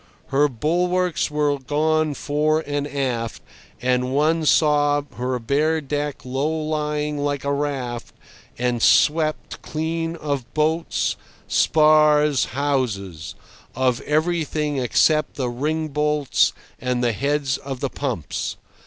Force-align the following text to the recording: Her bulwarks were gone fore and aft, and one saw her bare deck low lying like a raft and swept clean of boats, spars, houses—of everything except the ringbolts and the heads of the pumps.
Her 0.29 0.47
bulwarks 0.47 1.29
were 1.29 1.59
gone 1.59 2.15
fore 2.15 2.61
and 2.65 2.87
aft, 2.87 3.43
and 3.79 4.11
one 4.15 4.47
saw 4.47 5.03
her 5.17 5.37
bare 5.37 5.79
deck 5.79 6.25
low 6.25 6.49
lying 6.49 7.19
like 7.19 7.43
a 7.43 7.53
raft 7.53 8.11
and 8.57 8.81
swept 8.81 9.61
clean 9.61 10.15
of 10.15 10.51
boats, 10.55 11.17
spars, 11.47 12.45
houses—of 12.45 14.01
everything 14.01 14.77
except 14.79 15.35
the 15.35 15.49
ringbolts 15.49 16.51
and 16.79 17.03
the 17.03 17.11
heads 17.13 17.59
of 17.59 17.79
the 17.79 17.89
pumps. 17.91 18.57